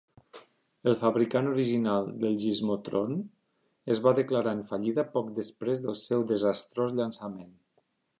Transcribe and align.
El 0.91 0.95
fabricant 1.01 1.49
original 1.49 2.07
del 2.23 2.37
Gizmotron 2.43 3.13
es 3.95 4.01
va 4.07 4.13
declarar 4.21 4.55
en 4.61 4.63
fallida 4.71 5.05
poc 5.19 5.29
després 5.41 5.85
del 5.85 5.99
seu 6.05 6.25
desastrós 6.33 6.97
llançament. 7.01 7.53